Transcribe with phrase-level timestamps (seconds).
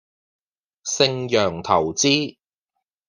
[0.83, 2.37] 盛洋投資